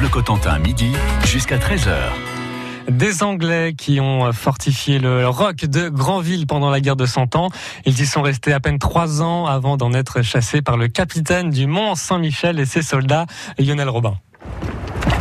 [0.00, 0.92] Bleu Cotentin, midi
[1.26, 1.94] jusqu'à 13h.
[2.88, 7.50] Des Anglais qui ont fortifié le roc de Granville pendant la guerre de Cent Ans.
[7.84, 11.50] Ils y sont restés à peine trois ans avant d'en être chassés par le capitaine
[11.50, 13.26] du Mont Saint-Michel et ses soldats,
[13.58, 14.14] Lionel Robin.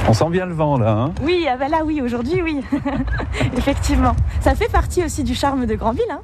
[0.07, 0.91] On sent bien le vent là.
[0.91, 1.13] Hein?
[1.23, 2.61] Oui, ah bah là oui, aujourd'hui oui.
[3.57, 4.15] Effectivement.
[4.39, 6.21] Ça fait partie aussi du charme de Granville, hein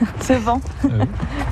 [0.20, 0.60] ce vent.
[0.84, 1.04] Euh,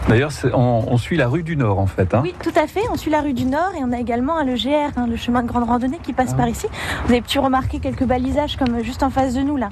[0.08, 2.14] D'ailleurs, on, on, suit la rue du Nord en fait.
[2.14, 2.82] Hein oui, tout à fait.
[2.90, 5.42] On suit la rue du Nord et on a également le GR, hein, le chemin
[5.42, 6.36] de grande randonnée qui passe ah.
[6.36, 6.66] par ici.
[7.06, 9.70] Vous avez pu remarquer quelques balisages comme juste en face de nous là,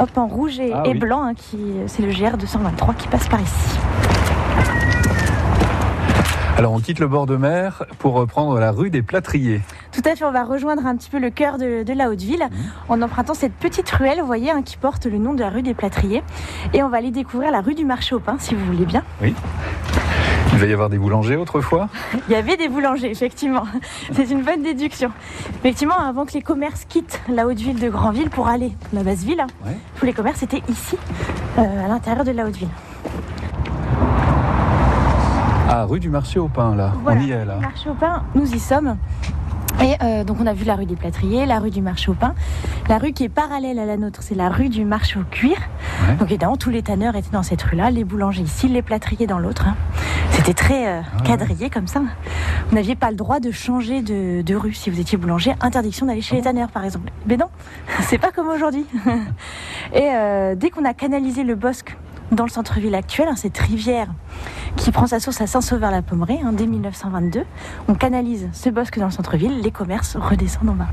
[0.00, 0.98] hop en rouge et, ah, et oui.
[0.98, 3.78] blanc, hein, qui c'est le GR 223 qui passe par ici.
[6.56, 9.60] Alors on quitte le bord de mer pour reprendre la rue des Plâtriers.
[9.96, 12.46] Tout à fait, on va rejoindre un petit peu le cœur de, de la Haute-Ville
[12.50, 12.92] mmh.
[12.92, 15.62] en empruntant cette petite ruelle, vous voyez, hein, qui porte le nom de la rue
[15.62, 16.22] des Plâtriers.
[16.74, 19.02] Et on va aller découvrir la rue du marché au pain, si vous voulez bien.
[19.22, 19.34] Oui.
[20.52, 21.88] Il va y avoir des boulangers autrefois?
[22.28, 23.64] Il y avait des boulangers, effectivement.
[24.12, 25.12] C'est une bonne déduction.
[25.60, 29.02] Effectivement, avant que les commerces quittent la haute ville de Grandville pour aller dans la
[29.02, 29.78] basse ville, ouais.
[29.98, 30.98] tous les commerces étaient ici,
[31.58, 32.68] euh, à l'intérieur de la haute ville.
[35.70, 36.92] Ah, rue du marché au pain, là.
[37.02, 37.56] Voilà, on y est, là.
[37.56, 38.98] Marché au pain, nous y sommes.
[39.82, 42.14] Et euh, donc on a vu la rue des Plâtriers, la rue du marché au
[42.14, 42.34] pain.
[42.88, 45.56] La rue qui est parallèle à la nôtre, c'est la rue du marché au cuir.
[46.08, 46.14] Ouais.
[46.14, 49.38] Donc évidemment, tous les tanneurs étaient dans cette rue-là, les boulangers ici, les plâtriers dans
[49.38, 49.66] l'autre.
[49.68, 49.76] Hein.
[50.30, 51.70] C'était très euh, ah, quadrillé ouais.
[51.70, 52.02] comme ça.
[52.68, 55.54] Vous n'aviez pas le droit de changer de, de, rue si vous étiez boulanger.
[55.60, 57.10] Interdiction d'aller chez ah les tanneurs, par exemple.
[57.26, 57.48] Mais non,
[58.02, 58.86] c'est pas comme aujourd'hui.
[59.94, 61.96] Et euh, dès qu'on a canalisé le bosque
[62.32, 64.08] dans le centre-ville actuel, hein, cette rivière
[64.76, 67.44] qui prend sa source à Saint-Sauveur-la-Pommeraye hein, dès 1922.
[67.88, 70.88] On canalise ce bosque dans le centre-ville, les commerces redescendent en bas.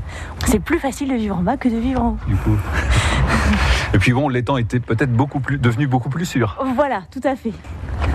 [0.46, 2.18] C'est plus facile de vivre en bas que de vivre en haut.
[2.26, 2.56] Du coup.
[3.94, 6.64] Et puis bon, l'étang était peut-être beaucoup plus devenu beaucoup plus sûr.
[6.74, 7.52] Voilà, tout à fait.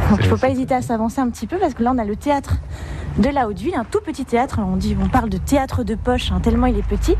[0.09, 1.97] Donc il ne faut pas hésiter à s'avancer un petit peu parce que là on
[1.97, 2.55] a le théâtre
[3.17, 4.59] de la Haute-Ville, un tout petit théâtre.
[4.59, 7.15] On dit, on parle de théâtre de poche hein, tellement il est petit,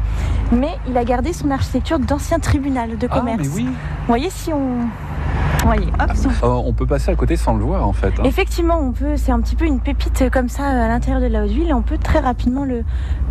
[0.52, 3.42] mais il a gardé son architecture d'ancien tribunal de commerce.
[3.42, 3.66] Ah, mais oui.
[3.66, 4.88] Vous voyez si on
[5.64, 8.14] Voyez, hop, ah, on peut passer à côté sans le voir en fait.
[8.20, 8.24] Hein.
[8.24, 9.18] Effectivement, on peut.
[9.18, 11.74] C'est un petit peu une pépite comme ça à l'intérieur de la haute ville.
[11.74, 12.84] On peut très rapidement le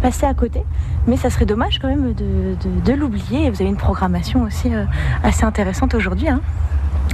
[0.02, 0.62] passer à côté,
[1.06, 3.50] mais ça serait dommage quand même de, de, de l'oublier.
[3.50, 4.84] Vous avez une programmation aussi euh,
[5.22, 6.28] assez intéressante aujourd'hui.
[6.28, 6.40] Hein.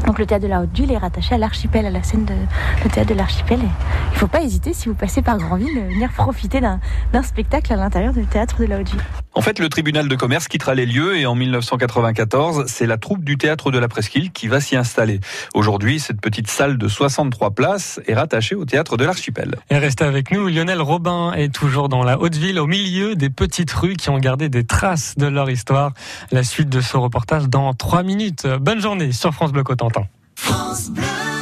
[0.06, 2.34] Donc le théâtre de la Haute-Ville est rattaché à l'archipel, à la scène de
[2.82, 3.60] le théâtre de l'archipel.
[3.60, 7.76] Il ne faut pas hésiter, si vous passez par Grandville, venir profiter d'un spectacle à
[7.76, 9.00] l'intérieur du théâtre de la Haute-Ville.
[9.36, 13.24] En fait, le tribunal de commerce quittera les lieux et en 1994, c'est la troupe
[13.24, 15.20] du théâtre de la Presqu'île qui va s'y installer.
[15.54, 19.56] Aujourd'hui, cette petite salle de 63 places est rattachée au théâtre de l'archipel.
[19.70, 23.72] Et restez avec nous, Lionel Robin est toujours dans la Haute-Ville, au milieu des petites
[23.72, 25.92] rues qui ont gardé des traces de leur histoire.
[26.30, 28.46] La suite de ce reportage dans 3 minutes.
[28.60, 30.04] Bonne journée sur France Bleu Cotentin.
[30.36, 31.33] France Bleu.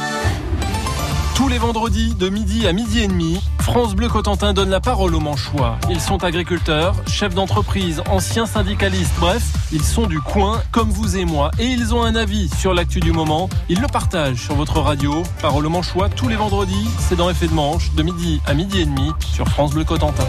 [1.63, 5.77] Vendredis de midi à midi et demi, France Bleu Cotentin donne la parole aux Manchois.
[5.89, 9.41] Ils sont agriculteurs, chefs d'entreprise, anciens syndicalistes, bref,
[9.71, 12.99] ils sont du coin comme vous et moi et ils ont un avis sur l'actu
[12.99, 13.49] du moment.
[13.69, 15.23] Ils le partagent sur votre radio.
[15.41, 18.81] Parole aux Manchois tous les vendredis, c'est dans Effet de Manche de midi à midi
[18.81, 20.27] et demi sur France Bleu Cotentin.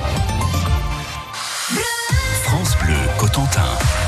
[2.44, 4.03] France Bleu Cotentin.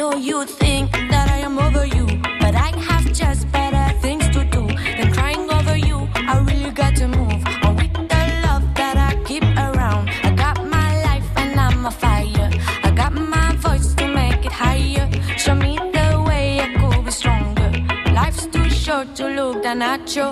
[0.00, 2.06] know you think that I am over you,
[2.42, 4.62] but I have just better things to do
[4.96, 6.08] than crying over you.
[6.14, 10.08] I really got to move on with the love that I keep around.
[10.28, 12.50] I got my life and I'm a fire.
[12.82, 15.06] I got my voice to make it higher.
[15.36, 17.70] Show me the way I could be stronger.
[18.18, 20.28] Life's too short to look down at you.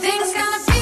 [0.00, 0.79] Things gonna be.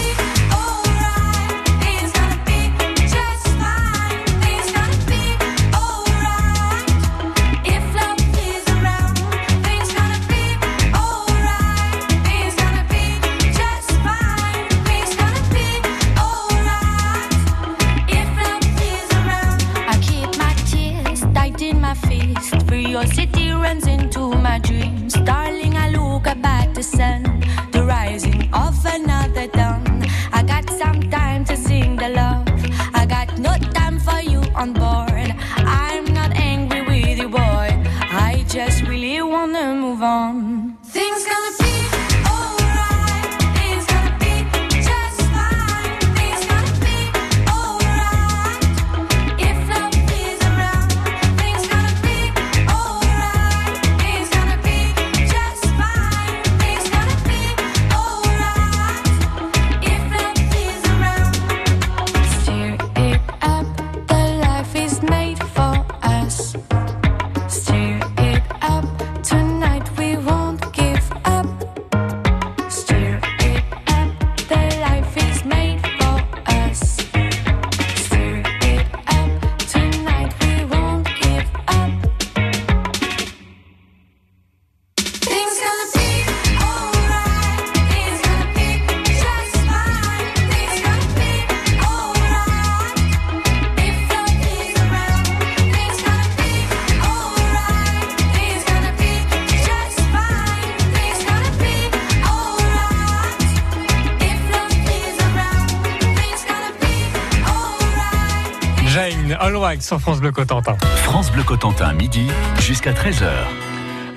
[109.39, 110.77] Jane Holwag sur France Bleu Cotentin.
[111.05, 112.27] France Bleu Cotentin, midi
[112.61, 113.68] jusqu'à 13h.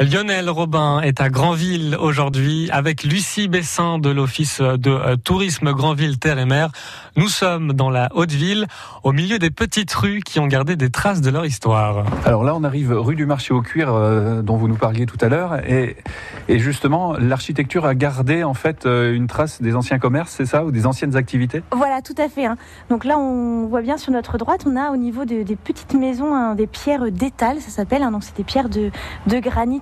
[0.02, 6.18] Lionel Robin est à Granville aujourd'hui avec Lucie Bessin de l'Office de euh, tourisme Granville
[6.18, 6.72] Terre et Mer.
[7.18, 8.66] Nous sommes dans la Haute-Ville,
[9.04, 12.06] au milieu des petites rues qui ont gardé des traces de leur histoire.
[12.26, 15.18] Alors là, on arrive rue du Marché au Cuir, euh, dont vous nous parliez tout
[15.22, 15.98] à l'heure, et,
[16.48, 20.66] et justement, l'architecture a gardé en fait euh, une trace des anciens commerces, c'est ça,
[20.66, 21.62] ou des anciennes activités?
[21.76, 22.46] Voilà, tout à fait.
[22.46, 22.58] hein.
[22.90, 25.94] Donc là, on voit bien sur notre droite, on a au niveau de- des petites
[25.94, 28.02] maisons hein, des pierres d'étal, ça s'appelle.
[28.02, 28.12] hein.
[28.12, 28.90] donc c'est des pierres de,
[29.28, 29.82] de granit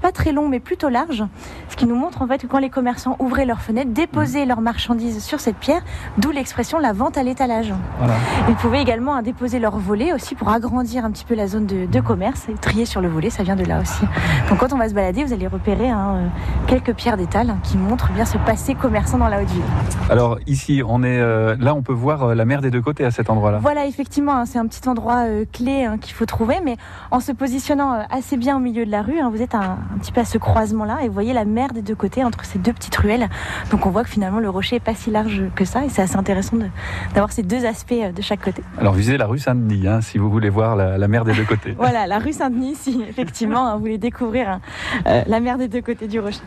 [0.00, 1.24] pas très longues mais plutôt larges,
[1.68, 4.60] ce qui nous montre en fait que quand les commerçants ouvraient leurs fenêtres, déposaient leurs
[4.60, 5.82] marchandises sur cette pierre,
[6.18, 7.72] d'où l'expression la vente à l'étalage.
[7.98, 8.14] Voilà.
[8.48, 11.66] Ils pouvaient également hein, déposer leurs volets aussi pour agrandir un petit peu la zone
[11.66, 14.02] de, de commerce et trier sur le volet, ça vient de là aussi.
[14.48, 16.26] Donc quand on va se balader, vous allez repérer hein, euh,
[16.66, 19.62] quelques pierres d'étal hein, qui montrent bien ce passé commerçant dans la haute ville.
[20.10, 23.04] Alors ici, on est euh, là, on peut voir euh, la mer des deux côtés
[23.04, 23.58] à cet endroit-là.
[23.58, 26.76] Voilà, effectivement, c'est un petit endroit euh, clé qu'il faut trouver, mais
[27.10, 30.12] en se positionnant assez bien au milieu de la rue, vous êtes un, un petit
[30.12, 32.72] peu à ce croisement-là et vous voyez la mer des deux côtés entre ces deux
[32.72, 33.28] petites ruelles.
[33.70, 36.02] Donc on voit que finalement le rocher est pas si large que ça et c'est
[36.02, 36.66] assez intéressant de-
[37.14, 38.62] d'avoir ces deux aspects euh, de chaque côté.
[38.78, 41.44] Alors visez la rue Saint-Denis, hein, si vous voulez voir la, la mer des deux
[41.44, 41.74] côtés.
[41.78, 44.60] Voilà, la rue Saint-Denis, si effectivement hein, vous voulez découvrir hein,
[45.06, 46.40] euh, la mer des deux côtés du rocher.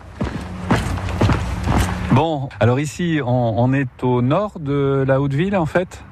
[2.14, 6.04] Bon, alors ici, on, on est au nord de la Haute-Ville en fait?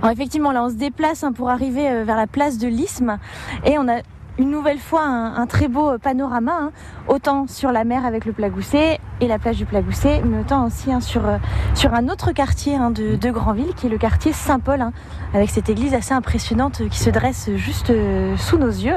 [0.00, 3.18] Alors effectivement, là, on se déplace pour arriver euh, vers la place de l'Isthme
[3.64, 4.00] et on a
[4.38, 6.72] une nouvelle fois un, très beau euh, panorama, hein,
[7.08, 10.90] autant sur la mer avec le Plagousset et la plage du Plagousset, mais autant aussi
[10.90, 11.36] hein, sur, euh,
[11.74, 14.86] sur un autre quartier hein, de, Granville, qui est le quartier Saint-Paul,
[15.34, 17.92] avec cette église assez impressionnante euh, qui se dresse juste
[18.36, 18.94] sous nos yeux.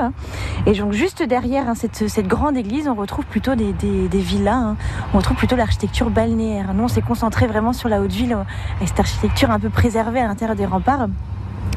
[0.65, 4.75] Et donc juste derrière cette, grande église, on retrouve plutôt des, des, des villas,
[5.13, 6.73] on retrouve plutôt l'architecture balnéaire.
[6.73, 8.37] Nous, on s'est concentré vraiment sur la haute ville,
[8.77, 11.07] avec cette architecture un peu préservée à l'intérieur des remparts.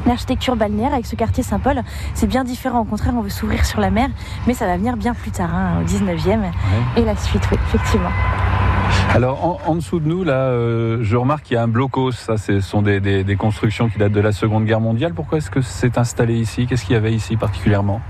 [0.05, 1.81] L'architecture balnéaire avec ce quartier Saint-Paul,
[2.13, 2.79] c'est bien différent.
[2.79, 4.09] Au contraire, on veut s'ouvrir sur la mer,
[4.47, 6.39] mais ça va venir bien plus tard, hein, au 19e
[6.97, 8.09] et la suite, oui, effectivement.
[9.13, 12.11] Alors en, en dessous de nous, là, euh, je remarque qu'il y a un blocos.
[12.11, 15.13] Ça, ce sont des, des- des constructions qui datent de la Seconde Guerre mondiale.
[15.13, 16.65] Pourquoi est-ce que c'est installé ici?
[16.67, 18.01] Qu'est-ce qu'il y avait ici particulièrement?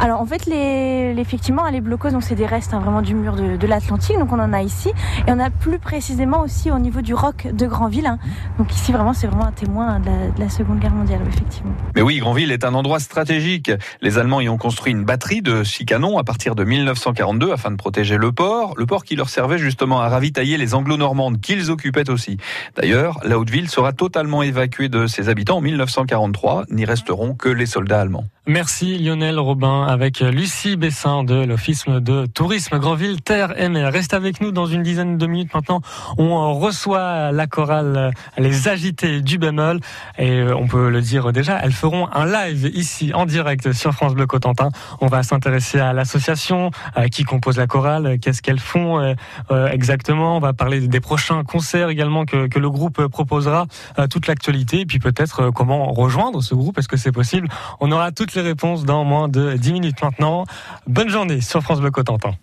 [0.00, 3.36] Alors en fait, les, effectivement, les blocos, donc c'est des restes hein, vraiment du mur
[3.36, 4.90] de, l'Atlantique, donc on en a ici,
[5.26, 8.06] et on a plus précisément aussi au niveau du roc de Granville.
[8.06, 8.18] hein.
[8.58, 11.72] Donc ici, vraiment, c'est vraiment un témoin de la, de la Seconde Guerre mondiale, effectivement.
[11.94, 13.70] Mais oui, Granville est un endroit stratégique.
[14.02, 17.70] Les Allemands y ont construit une batterie de six canons à partir de 1942 afin
[17.70, 21.70] de protéger le port, le port qui leur servait justement à ravitailler les anglo-normandes qu'ils
[21.70, 22.36] occupaient aussi.
[22.76, 26.64] D'ailleurs, la Haute-Ville sera totalement évacuée de ses habitants en 1943.
[26.70, 28.24] N'y resteront que les soldats allemands.
[28.46, 33.90] Merci Lionel Robin avec Lucie Bessin de l'Office de tourisme Granville Terre et Mer.
[33.90, 35.80] Reste avec nous dans une dizaine de minutes maintenant.
[36.18, 39.80] On reçoit la chorale Les Agités du bémol
[40.18, 43.94] et euh, on peut le dire déjà, elles feront un live ici en direct sur
[43.94, 44.68] France Bleu Cotentin.
[45.00, 46.70] On va s'intéresser à l'association
[47.10, 49.14] qui compose la chorale, qu'est-ce qu'elles font euh,
[49.52, 50.36] euh, exactement.
[50.36, 53.64] On va parler des prochains concerts également que, que le groupe proposera,
[54.10, 56.78] toute l'actualité et puis peut-être comment rejoindre ce groupe.
[56.78, 57.48] Est-ce que c'est possible?
[57.80, 60.44] On aura les réponses dans moins de 10 minutes maintenant.
[60.86, 62.34] Bonne journée sur France Bleu Cotentin.